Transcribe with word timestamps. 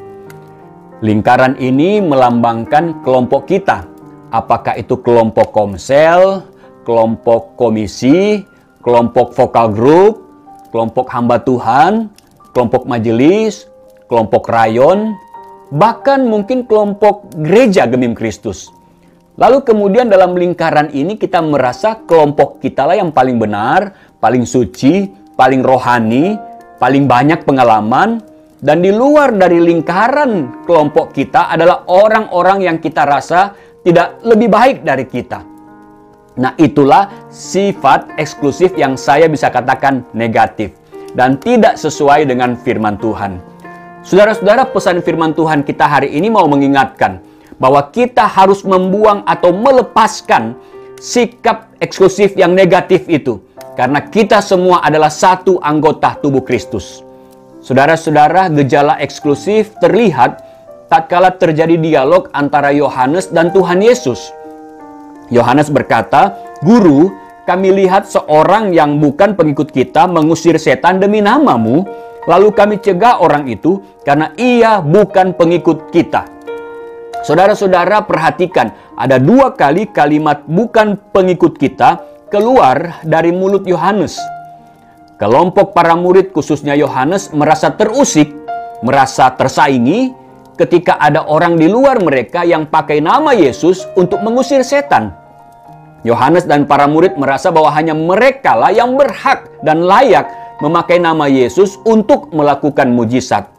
Lingkaran 1.01 1.59
ini 1.59 1.99
melambangkan 1.99 3.03
kelompok 3.03 3.51
kita. 3.51 3.83
Apakah 4.31 4.79
itu 4.79 4.95
kelompok 5.03 5.51
komsel, 5.51 6.47
kelompok 6.87 7.59
komisi, 7.59 8.45
kelompok 8.79 9.35
vokal 9.35 9.75
group, 9.75 10.23
kelompok 10.71 11.11
hamba 11.11 11.43
Tuhan, 11.43 12.07
kelompok 12.55 12.87
majelis, 12.87 13.67
kelompok 14.07 14.47
rayon, 14.47 15.19
bahkan 15.73 16.23
mungkin 16.23 16.63
kelompok 16.63 17.27
gereja 17.43 17.83
Gemim 17.91 18.15
Kristus. 18.15 18.71
Lalu 19.41 19.65
kemudian 19.65 20.05
dalam 20.05 20.37
lingkaran 20.37 20.93
ini 20.93 21.17
kita 21.17 21.41
merasa 21.41 22.05
kelompok 22.05 22.61
kita 22.61 22.85
lah 22.85 23.01
yang 23.01 23.09
paling 23.09 23.41
benar, 23.41 24.13
paling 24.21 24.45
suci, 24.45 25.09
paling 25.33 25.65
rohani, 25.65 26.37
paling 26.77 27.09
banyak 27.09 27.41
pengalaman, 27.41 28.21
dan 28.61 28.85
di 28.85 28.93
luar 28.93 29.33
dari 29.33 29.57
lingkaran 29.57 30.61
kelompok 30.69 31.17
kita 31.17 31.49
adalah 31.49 31.89
orang-orang 31.89 32.69
yang 32.69 32.77
kita 32.77 33.01
rasa 33.01 33.57
tidak 33.81 34.21
lebih 34.21 34.45
baik 34.45 34.85
dari 34.85 35.09
kita. 35.09 35.41
Nah, 36.37 36.53
itulah 36.61 37.09
sifat 37.33 38.21
eksklusif 38.21 38.77
yang 38.77 38.93
saya 38.93 39.25
bisa 39.25 39.49
katakan 39.49 40.05
negatif 40.13 40.77
dan 41.17 41.41
tidak 41.41 41.81
sesuai 41.81 42.29
dengan 42.29 42.53
firman 42.53 42.93
Tuhan. 43.01 43.41
Saudara-saudara, 44.05 44.69
pesan 44.69 45.01
firman 45.01 45.33
Tuhan 45.33 45.65
kita 45.65 45.89
hari 45.89 46.13
ini 46.13 46.29
mau 46.29 46.45
mengingatkan 46.45 47.30
bahwa 47.61 47.93
kita 47.93 48.25
harus 48.25 48.65
membuang 48.65 49.21
atau 49.29 49.53
melepaskan 49.53 50.57
sikap 50.97 51.69
eksklusif 51.77 52.33
yang 52.33 52.57
negatif 52.57 53.05
itu. 53.05 53.37
Karena 53.77 54.01
kita 54.01 54.41
semua 54.41 54.81
adalah 54.81 55.13
satu 55.13 55.61
anggota 55.61 56.17
tubuh 56.17 56.41
Kristus. 56.41 57.05
Saudara-saudara, 57.61 58.49
gejala 58.49 58.97
eksklusif 58.97 59.77
terlihat 59.77 60.41
tatkala 60.89 61.29
terjadi 61.37 61.77
dialog 61.77 62.33
antara 62.33 62.73
Yohanes 62.73 63.29
dan 63.29 63.53
Tuhan 63.53 63.85
Yesus. 63.85 64.33
Yohanes 65.29 65.69
berkata, 65.69 66.35
"Guru, 66.65 67.13
kami 67.45 67.85
lihat 67.85 68.09
seorang 68.09 68.73
yang 68.73 68.97
bukan 68.97 69.37
pengikut 69.37 69.69
kita 69.69 70.09
mengusir 70.09 70.57
setan 70.57 70.97
demi 70.97 71.21
namamu, 71.21 71.85
lalu 72.25 72.49
kami 72.51 72.81
cegah 72.81 73.21
orang 73.21 73.45
itu 73.45 73.79
karena 74.01 74.33
ia 74.35 74.81
bukan 74.81 75.31
pengikut 75.37 75.93
kita." 75.93 76.30
Saudara-saudara 77.21 78.01
perhatikan, 78.01 78.73
ada 78.97 79.21
dua 79.21 79.53
kali 79.53 79.85
kalimat 79.93 80.41
bukan 80.49 80.97
pengikut 81.13 81.53
kita 81.53 82.01
keluar 82.33 82.97
dari 83.05 83.29
mulut 83.29 83.61
Yohanes. 83.69 84.17
Kelompok 85.21 85.77
para 85.77 85.93
murid 85.93 86.33
khususnya 86.33 86.73
Yohanes 86.73 87.29
merasa 87.29 87.69
terusik, 87.77 88.33
merasa 88.81 89.29
tersaingi 89.37 90.17
ketika 90.57 90.97
ada 90.97 91.21
orang 91.29 91.61
di 91.61 91.69
luar 91.69 92.01
mereka 92.01 92.41
yang 92.41 92.65
pakai 92.65 92.97
nama 92.97 93.37
Yesus 93.37 93.85
untuk 93.93 94.25
mengusir 94.25 94.65
setan. 94.65 95.13
Yohanes 96.01 96.49
dan 96.49 96.65
para 96.65 96.89
murid 96.89 97.21
merasa 97.21 97.53
bahwa 97.53 97.69
hanya 97.69 97.93
mereka 97.93 98.57
lah 98.57 98.73
yang 98.73 98.97
berhak 98.97 99.45
dan 99.61 99.85
layak 99.85 100.25
memakai 100.57 100.97
nama 100.97 101.29
Yesus 101.29 101.77
untuk 101.85 102.33
melakukan 102.33 102.89
mujizat. 102.89 103.50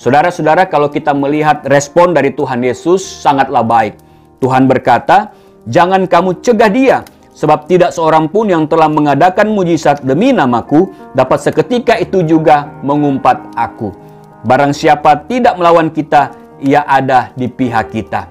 Saudara-saudara, 0.00 0.64
kalau 0.64 0.88
kita 0.88 1.12
melihat 1.12 1.60
respon 1.68 2.16
dari 2.16 2.32
Tuhan 2.32 2.64
Yesus 2.64 3.04
sangatlah 3.04 3.60
baik. 3.60 4.00
Tuhan 4.40 4.64
berkata, 4.64 5.36
"Jangan 5.68 6.08
kamu 6.08 6.40
cegah 6.40 6.72
dia, 6.72 7.04
sebab 7.36 7.68
tidak 7.68 7.92
seorang 7.92 8.32
pun 8.32 8.48
yang 8.48 8.64
telah 8.64 8.88
mengadakan 8.88 9.52
mujizat 9.52 10.00
demi 10.00 10.32
namaku 10.32 10.88
dapat 11.12 11.44
seketika 11.44 12.00
itu 12.00 12.24
juga 12.24 12.72
mengumpat 12.80 13.52
aku. 13.52 13.92
Barang 14.48 14.72
siapa 14.72 15.20
tidak 15.28 15.60
melawan 15.60 15.92
kita, 15.92 16.32
ia 16.64 16.80
ada 16.88 17.36
di 17.36 17.52
pihak 17.52 17.92
kita." 17.92 18.24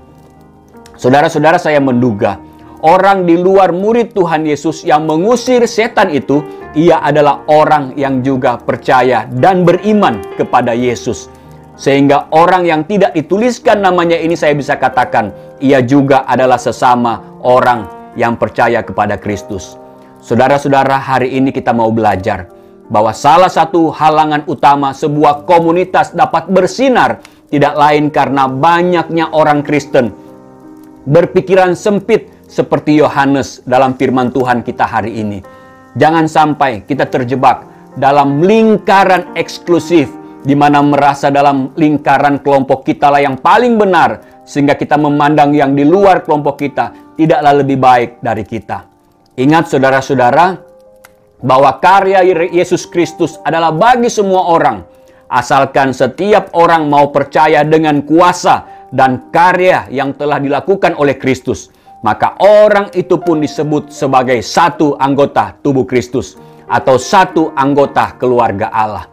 Saudara-saudara, 0.97 1.61
saya 1.61 1.77
menduga 1.77 2.41
orang 2.81 3.29
di 3.29 3.37
luar 3.37 3.69
murid 3.77 4.17
Tuhan 4.17 4.41
Yesus 4.41 4.81
yang 4.89 5.05
mengusir 5.05 5.69
setan 5.69 6.09
itu, 6.09 6.41
ia 6.73 6.97
adalah 6.97 7.45
orang 7.45 7.93
yang 7.93 8.25
juga 8.25 8.57
percaya 8.57 9.29
dan 9.29 9.61
beriman 9.61 10.17
kepada 10.33 10.73
Yesus. 10.73 11.29
Sehingga 11.79 12.27
orang 12.35 12.67
yang 12.67 12.83
tidak 12.83 13.15
dituliskan 13.15 13.79
namanya 13.79 14.19
ini 14.19 14.35
saya 14.35 14.51
bisa 14.51 14.75
katakan, 14.75 15.31
ia 15.63 15.79
juga 15.79 16.27
adalah 16.27 16.59
sesama 16.59 17.39
orang 17.39 17.87
yang 18.19 18.35
percaya 18.35 18.83
kepada 18.83 19.15
Kristus. 19.15 19.79
Saudara-saudara, 20.19 20.99
hari 20.99 21.39
ini 21.39 21.55
kita 21.55 21.71
mau 21.71 21.87
belajar 21.87 22.51
bahwa 22.91 23.15
salah 23.15 23.47
satu 23.47 23.95
halangan 23.95 24.43
utama 24.51 24.91
sebuah 24.91 25.47
komunitas 25.47 26.11
dapat 26.11 26.51
bersinar 26.51 27.23
tidak 27.47 27.79
lain 27.79 28.11
karena 28.11 28.51
banyaknya 28.51 29.31
orang 29.31 29.63
Kristen 29.63 30.11
berpikiran 31.07 31.79
sempit 31.79 32.27
seperti 32.51 32.99
Yohanes 32.99 33.63
dalam 33.63 33.95
firman 33.95 34.35
Tuhan 34.35 34.67
kita 34.67 34.83
hari 34.83 35.15
ini. 35.15 35.39
Jangan 35.95 36.27
sampai 36.27 36.83
kita 36.83 37.07
terjebak 37.07 37.63
dalam 37.95 38.43
lingkaran 38.43 39.31
eksklusif 39.39 40.18
di 40.43 40.55
mana 40.55 40.79
merasa 40.79 41.27
dalam 41.27 41.75
lingkaran 41.75 42.39
kelompok 42.39 42.87
kita 42.87 43.11
lah 43.11 43.19
yang 43.19 43.39
paling 43.39 43.75
benar, 43.75 44.43
sehingga 44.47 44.79
kita 44.79 44.95
memandang 44.95 45.51
yang 45.51 45.75
di 45.75 45.83
luar 45.83 46.23
kelompok 46.23 46.55
kita 46.59 47.15
tidaklah 47.19 47.53
lebih 47.59 47.77
baik 47.77 48.11
dari 48.23 48.43
kita. 48.47 48.87
Ingat 49.39 49.71
saudara-saudara, 49.71 50.69
bahwa 51.39 51.71
karya 51.79 52.23
Yesus 52.51 52.83
Kristus 52.87 53.39
adalah 53.47 53.71
bagi 53.71 54.11
semua 54.11 54.51
orang, 54.51 54.83
asalkan 55.31 55.95
setiap 55.95 56.51
orang 56.55 56.91
mau 56.91 57.11
percaya 57.15 57.63
dengan 57.63 58.03
kuasa 58.03 58.87
dan 58.91 59.31
karya 59.31 59.87
yang 59.91 60.15
telah 60.19 60.39
dilakukan 60.39 60.99
oleh 60.99 61.15
Kristus, 61.15 61.71
maka 62.03 62.35
orang 62.43 62.91
itu 62.95 63.19
pun 63.19 63.39
disebut 63.39 63.91
sebagai 63.91 64.39
satu 64.43 64.99
anggota 64.99 65.55
tubuh 65.63 65.87
Kristus 65.87 66.35
atau 66.69 66.95
satu 66.95 67.51
anggota 67.55 68.15
keluarga 68.19 68.69
Allah. 68.69 69.08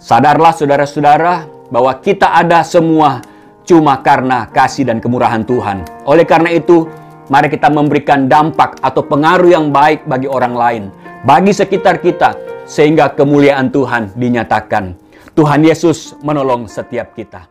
Sadarlah 0.00 0.56
saudara-saudara 0.56 1.44
bahwa 1.68 1.92
kita 2.00 2.32
ada 2.32 2.64
semua 2.64 3.20
cuma 3.68 4.00
karena 4.00 4.48
kasih 4.48 4.88
dan 4.88 4.98
kemurahan 4.98 5.44
Tuhan. 5.44 5.84
Oleh 6.08 6.24
karena 6.24 6.50
itu, 6.50 6.88
mari 7.30 7.52
kita 7.52 7.68
memberikan 7.68 8.26
dampak 8.26 8.80
atau 8.80 9.04
pengaruh 9.04 9.52
yang 9.52 9.68
baik 9.70 10.08
bagi 10.08 10.26
orang 10.26 10.56
lain 10.56 10.84
bagi 11.24 11.52
sekitar 11.52 12.00
kita, 12.00 12.32
sehingga 12.64 13.12
kemuliaan 13.12 13.68
Tuhan 13.68 14.16
dinyatakan. 14.16 14.96
Tuhan 15.36 15.62
Yesus 15.62 16.18
menolong 16.24 16.66
setiap 16.66 17.14
kita. 17.14 17.46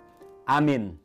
Amin. 0.45 0.98